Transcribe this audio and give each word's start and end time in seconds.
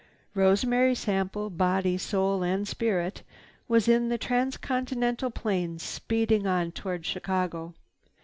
Rosemary 0.33 0.95
Sample, 0.95 1.51
body, 1.51 1.95
soul 1.95 2.41
and 2.41 2.67
spirit, 2.67 3.21
was 3.67 3.87
in 3.87 4.09
the 4.09 4.17
trans 4.17 4.57
continental 4.57 5.29
plane 5.29 5.77
speeding 5.77 6.47
on 6.47 6.71
toward 6.71 7.05
Chicago. 7.05 7.75